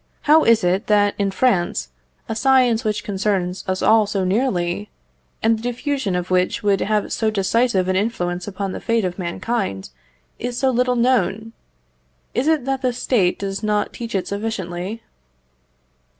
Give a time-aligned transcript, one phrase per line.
[0.21, 1.89] How is it that, in France,
[2.27, 4.89] a science which concerns us all so nearly,
[5.43, 9.19] and the diffusion of which would have so decisive an influence upon the fate of
[9.19, 9.91] mankind,
[10.39, 11.53] is so little known?
[12.33, 15.03] Is it that the State does not teach it sufficiently?